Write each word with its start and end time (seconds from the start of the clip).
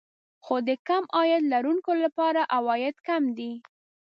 خو 0.45 0.55
د 0.67 0.69
کم 0.87 1.03
عاید 1.15 1.43
لرونکو 1.53 1.91
لپاره 2.03 2.41
عواید 2.57 2.95
کم 3.07 3.23
دي 3.37 3.53